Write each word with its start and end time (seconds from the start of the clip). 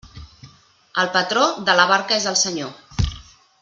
El 1.03 1.11
patró, 1.17 1.43
de 1.69 1.77
la 1.81 1.87
barca 1.95 2.19
és 2.21 2.29
el 2.35 2.43
senyor. 2.47 2.77